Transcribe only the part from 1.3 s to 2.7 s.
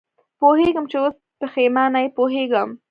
پېښېمانه یې، پوهېږم.